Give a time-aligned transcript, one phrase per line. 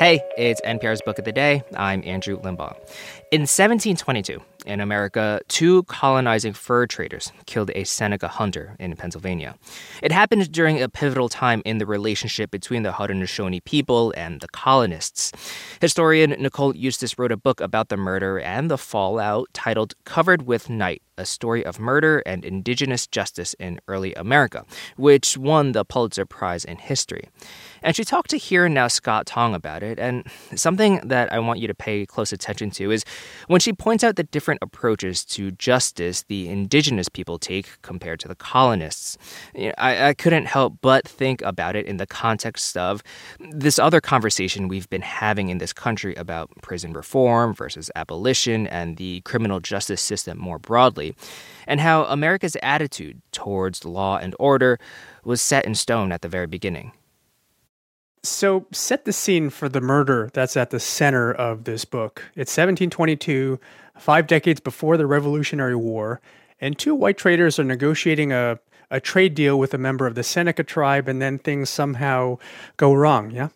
[0.00, 1.62] Hey, it's NPR's Book of the Day.
[1.76, 2.74] I'm Andrew Limbong.
[3.30, 9.56] In 1722, in America, two colonizing fur traders killed a Seneca hunter in Pennsylvania.
[10.02, 14.48] It happened during a pivotal time in the relationship between the Haudenosaunee people and the
[14.48, 15.32] colonists.
[15.80, 20.70] Historian Nicole Eustace wrote a book about the murder and the fallout titled Covered with
[20.70, 24.64] Night a story of murder and indigenous justice in early America,
[24.96, 27.28] which won the Pulitzer Prize in History.
[27.82, 29.98] And she talked to Here and Now Scott Tong about it.
[29.98, 30.24] And
[30.54, 33.04] something that I want you to pay close attention to is
[33.46, 38.28] when she points out the different approaches to justice the indigenous people take compared to
[38.28, 39.16] the colonists.
[39.78, 43.02] I, I couldn't help but think about it in the context of
[43.38, 48.96] this other conversation we've been having in this country about prison reform versus abolition and
[48.96, 51.14] the criminal justice system more broadly,
[51.66, 54.78] and how America's attitude towards law and order
[55.24, 56.92] was set in stone at the very beginning.
[58.22, 62.22] So, set the scene for the murder that's at the center of this book.
[62.34, 63.58] It's 1722,
[63.96, 66.20] five decades before the Revolutionary War,
[66.60, 68.58] and two white traders are negotiating a,
[68.90, 72.36] a trade deal with a member of the Seneca tribe, and then things somehow
[72.76, 73.48] go wrong, yeah?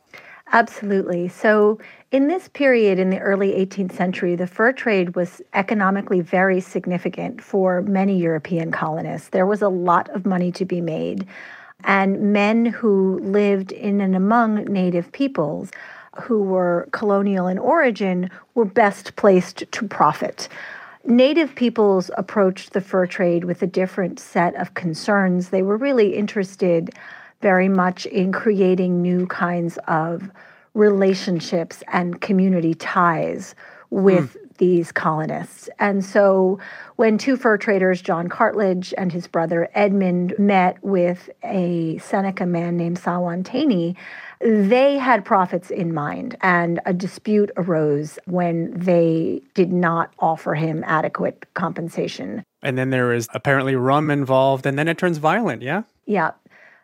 [0.53, 1.29] Absolutely.
[1.29, 1.79] So,
[2.11, 7.43] in this period in the early 18th century, the fur trade was economically very significant
[7.43, 9.29] for many European colonists.
[9.29, 11.27] There was a lot of money to be made.
[11.85, 15.71] And men who lived in and among native peoples
[16.23, 20.49] who were colonial in origin were best placed to profit.
[21.05, 25.51] Native peoples approached the fur trade with a different set of concerns.
[25.51, 26.91] They were really interested
[27.43, 30.31] very much in creating new kinds of
[30.73, 33.55] relationships and community ties
[33.91, 34.44] with mm.
[34.59, 35.69] These colonists.
[35.79, 36.59] And so
[36.97, 42.77] when two fur traders, John Cartledge and his brother Edmund, met with a Seneca man
[42.77, 43.97] named Sawantaeny,
[44.41, 50.85] they had profits in mind, and a dispute arose when they did not offer him
[50.87, 52.45] adequate compensation.
[52.63, 55.83] And then there is apparently rum involved, and then it turns violent, yeah?
[56.07, 56.33] Yeah.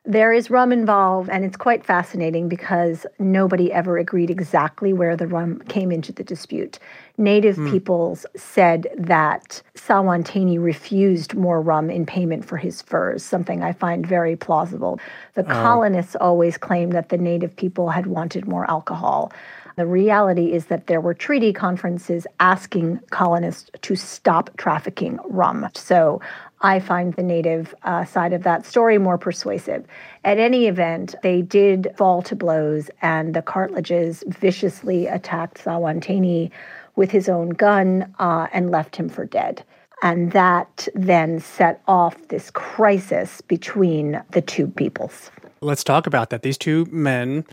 [0.06, 5.26] There is rum involved, and it's quite fascinating because nobody ever agreed exactly where the
[5.26, 6.78] rum came into the dispute.
[7.18, 7.70] Native mm.
[7.70, 14.06] peoples said that Sawantaeny refused more rum in payment for his furs, something I find
[14.06, 14.98] very plausible.
[15.34, 15.48] The oh.
[15.48, 19.32] colonists always claimed that the native people had wanted more alcohol.
[19.76, 25.68] The reality is that there were treaty conferences asking colonists to stop trafficking rum.
[25.74, 26.20] So
[26.62, 29.86] I find the native uh, side of that story more persuasive.
[30.24, 36.50] At any event, they did fall to blows, and the Cartledges viciously attacked Sawantaeny
[36.96, 39.64] with his own gun uh, and left him for dead.
[40.02, 45.30] And that then set off this crisis between the two peoples.
[45.60, 46.42] Let's talk about that.
[46.42, 47.44] These two men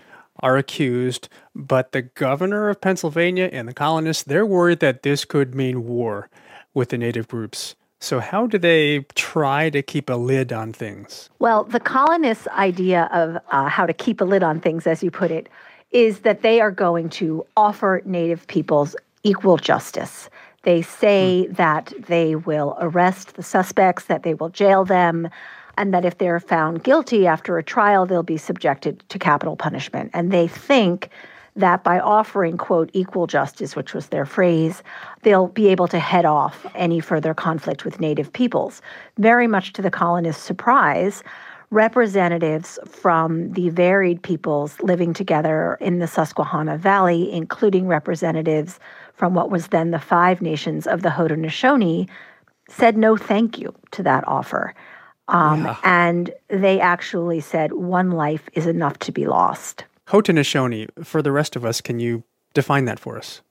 [0.42, 5.56] are accused, but the governor of Pennsylvania and the colonists, they're worried that this could
[5.56, 6.30] mean war
[6.74, 7.76] with the native groups.
[8.00, 11.30] So, how do they try to keep a lid on things?
[11.40, 15.10] Well, the colonists' idea of uh, how to keep a lid on things, as you
[15.10, 15.50] put it,
[15.92, 20.30] is that they are going to offer Native peoples equal justice.
[20.64, 21.56] They say mm.
[21.56, 25.30] that they will arrest the suspects, that they will jail them,
[25.78, 30.12] and that if they're found guilty after a trial, they'll be subjected to capital punishment.
[30.14, 31.10] And they think
[31.58, 34.84] that by offering, quote, equal justice, which was their phrase,
[35.24, 38.82] they'll be able to head off any further conflict with Native peoples.
[39.18, 41.24] Very much to the colonists' surprise,
[41.70, 48.80] representatives from the varied peoples living together in the Susquehanna Valley, including representatives
[49.14, 52.08] from what was then the five nations of the Haudenosaunee,
[52.70, 54.74] said no thank you to that offer.
[55.28, 55.78] Um, yeah.
[55.84, 59.86] And they actually said one life is enough to be lost.
[60.10, 62.24] Haudenosaunee, for the rest of us, can you
[62.54, 63.42] define that for us?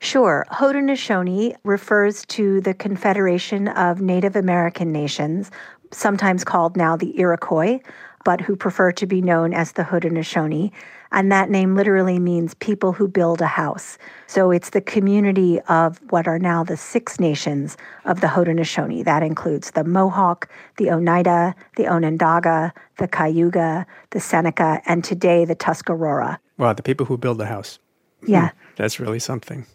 [0.00, 0.46] Sure.
[0.50, 5.50] Haudenosaunee refers to the Confederation of Native American Nations,
[5.92, 7.80] sometimes called now the Iroquois,
[8.24, 10.72] but who prefer to be known as the Haudenosaunee.
[11.12, 13.98] And that name literally means people who build a house.
[14.26, 19.04] So it's the community of what are now the six nations of the Haudenosaunee.
[19.04, 25.56] That includes the Mohawk, the Oneida, the Onondaga, the Cayuga, the Seneca, and today the
[25.56, 26.38] Tuscarora.
[26.58, 27.78] Wow, the people who build the house.
[28.26, 28.50] Yeah.
[28.50, 29.66] Hmm, that's really something.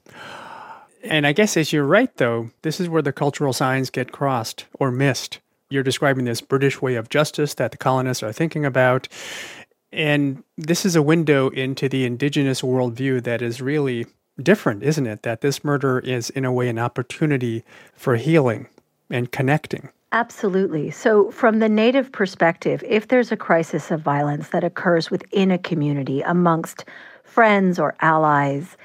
[1.04, 4.66] And I guess as you're right, though, this is where the cultural signs get crossed
[4.80, 5.40] or missed.
[5.70, 9.08] You're describing this British way of justice that the colonists are thinking about.
[9.92, 14.06] And this is a window into the indigenous worldview that is really
[14.42, 15.24] different, isn't it?
[15.24, 18.68] That this murder is, in a way, an opportunity for healing
[19.10, 19.90] and connecting.
[20.12, 20.92] Absolutely.
[20.92, 25.58] So, from the native perspective, if there's a crisis of violence that occurs within a
[25.58, 26.86] community amongst
[27.24, 28.78] friends or allies,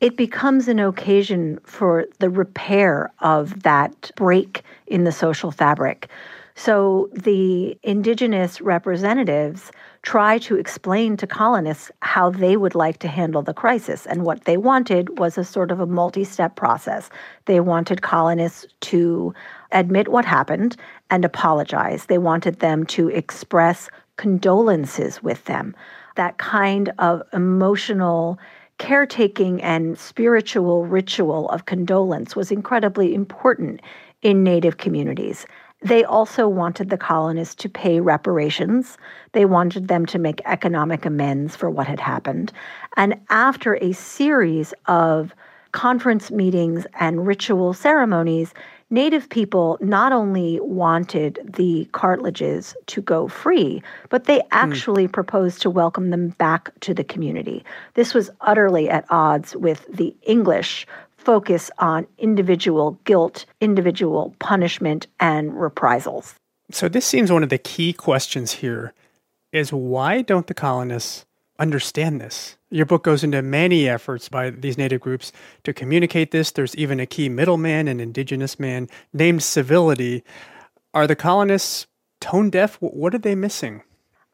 [0.00, 6.08] it becomes an occasion for the repair of that break in the social fabric.
[6.54, 9.70] So the indigenous representatives
[10.08, 14.06] try to explain to colonists how they would like to handle the crisis.
[14.06, 17.10] And what they wanted was a sort of a multi step process.
[17.44, 19.34] They wanted colonists to
[19.70, 20.78] admit what happened
[21.10, 22.06] and apologize.
[22.06, 25.76] They wanted them to express condolences with them.
[26.16, 28.38] That kind of emotional
[28.78, 33.82] caretaking and spiritual ritual of condolence was incredibly important
[34.22, 35.44] in Native communities.
[35.80, 38.98] They also wanted the colonists to pay reparations.
[39.32, 42.52] They wanted them to make economic amends for what had happened.
[42.96, 45.34] And after a series of
[45.72, 48.54] conference meetings and ritual ceremonies,
[48.90, 54.46] Native people not only wanted the Cartledges to go free, but they hmm.
[54.52, 55.12] actually mm.
[55.12, 57.64] proposed to welcome them back to the community.
[57.94, 60.86] This was utterly at odds with the English
[61.28, 66.34] focus on individual guilt, individual punishment, and reprisals.
[66.70, 68.94] So, this seems one of the key questions here
[69.52, 71.26] is why don't the colonists
[71.58, 72.56] understand this?
[72.70, 75.30] Your book goes into many efforts by these native groups
[75.64, 76.50] to communicate this.
[76.50, 80.24] There's even a key middleman, an indigenous man named Civility.
[80.94, 81.88] Are the colonists
[82.22, 82.76] tone deaf?
[82.80, 83.82] What are they missing?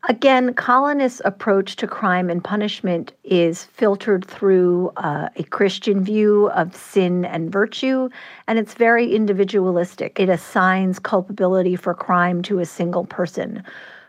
[0.06, 6.76] Again, colonists' approach to crime and punishment is filtered through uh, a Christian view of
[6.76, 8.10] sin and virtue,
[8.46, 10.20] and it's very individualistic.
[10.20, 13.64] It assigns culpability for crime to a single person.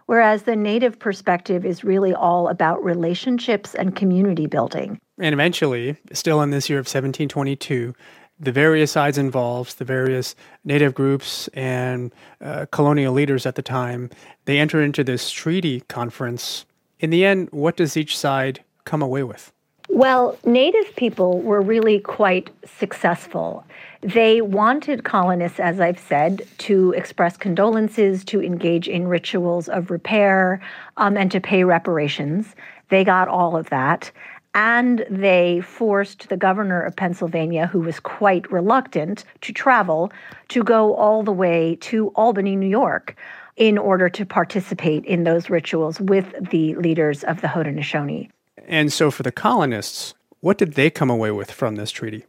[0.07, 4.99] Whereas the native perspective is really all about relationships and community building.
[5.17, 7.95] And eventually, still in this year of 1722,
[8.39, 14.09] the various sides involved, the various native groups and uh, colonial leaders at the time,
[14.45, 16.65] they enter into this treaty conference.
[16.99, 19.51] In the end, what does each side come away with?
[19.87, 23.63] Well, Native people were really quite successful.
[24.01, 30.59] They wanted colonists, as I've said, to express condolences, to engage in rituals of repair,
[30.97, 32.55] um, and to pay reparations.
[32.89, 34.11] They got all of that
[34.55, 40.11] and they forced the governor of Pennsylvania, who was quite reluctant to travel,
[40.47, 43.17] to go all the way to Albany, New York,
[43.57, 48.29] in order to participate in those rituals with the leaders of the Haudenosaunee.
[48.65, 52.25] And so, for the colonists, what did they come away with from this treaty?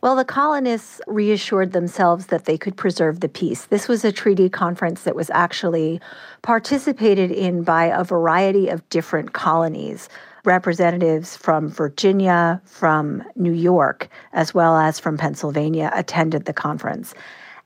[0.00, 3.66] Well, the colonists reassured themselves that they could preserve the peace.
[3.66, 6.00] This was a treaty conference that was actually
[6.42, 10.08] participated in by a variety of different colonies
[10.44, 17.14] representatives from Virginia, from New York, as well as from Pennsylvania attended the conference.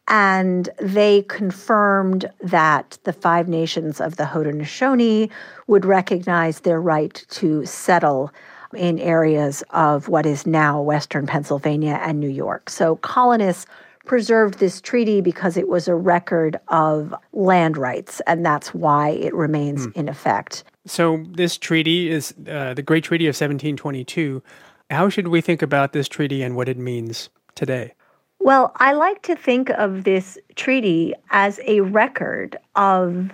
[0.08, 5.30] And they confirmed that the five nations of the Haudenosaunee
[5.66, 8.32] would recognize their right to settle
[8.75, 12.70] in areas of what is now Western Pennsylvania and New York.
[12.70, 13.66] So colonists
[14.06, 19.34] preserved this treaty because it was a record of land rights, and that's why it
[19.34, 19.90] remains hmm.
[19.94, 20.64] in effect.
[20.88, 24.43] So, this treaty is uh, the Great Treaty of 1722.
[24.90, 27.93] How should we think about this treaty and what it means today?
[28.40, 33.31] Well, I like to think of this treaty as a record of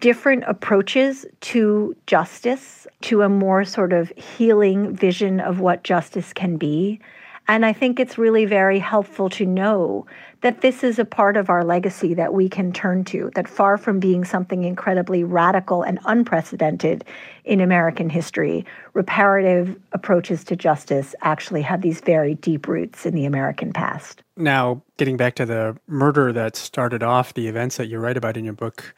[0.00, 6.56] different approaches to justice, to a more sort of healing vision of what justice can
[6.56, 7.00] be.
[7.46, 10.06] And I think it's really very helpful to know
[10.40, 13.76] that this is a part of our legacy that we can turn to, that far
[13.76, 17.04] from being something incredibly radical and unprecedented
[17.44, 18.64] in American history,
[18.94, 24.22] reparative approaches to justice actually have these very deep roots in the American past.
[24.36, 28.36] Now, getting back to the murder that started off the events that you write about
[28.36, 28.94] in your book,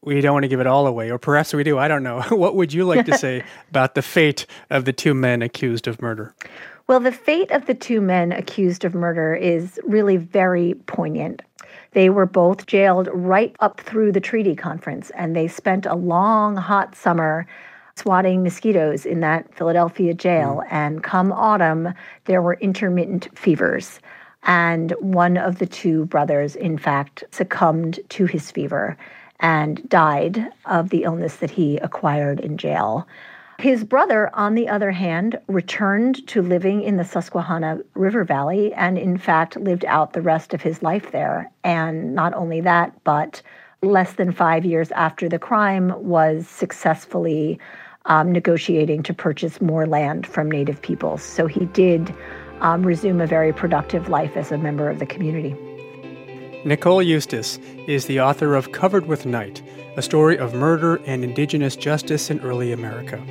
[0.00, 1.78] we don't want to give it all away, or perhaps we do.
[1.78, 2.22] I don't know.
[2.30, 6.00] what would you like to say about the fate of the two men accused of
[6.00, 6.34] murder?
[6.86, 11.40] Well, the fate of the two men accused of murder is really very poignant.
[11.92, 16.56] They were both jailed right up through the treaty conference, and they spent a long,
[16.56, 17.46] hot summer
[17.96, 20.62] swatting mosquitoes in that Philadelphia jail.
[20.66, 20.72] Mm.
[20.72, 21.94] And come autumn,
[22.26, 23.98] there were intermittent fevers.
[24.42, 28.98] And one of the two brothers, in fact, succumbed to his fever
[29.40, 33.06] and died of the illness that he acquired in jail.
[33.64, 38.98] His brother, on the other hand, returned to living in the Susquehanna River Valley and,
[38.98, 41.50] in fact, lived out the rest of his life there.
[41.64, 43.40] And not only that, but
[43.80, 47.58] less than five years after the crime, was successfully
[48.04, 51.22] um, negotiating to purchase more land from Native peoples.
[51.22, 52.14] So he did
[52.60, 55.56] um, resume a very productive life as a member of the community.
[56.64, 59.62] Nicole Eustace is the author of Covered with Night,
[59.98, 63.22] a story of murder and indigenous justice in early America.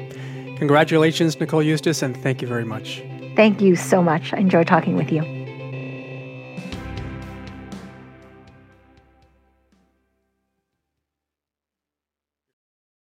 [0.60, 3.02] Congratulations, Nicole Eustace, and thank you very much.
[3.36, 4.34] Thank you so much.
[4.34, 5.43] I enjoy talking with you.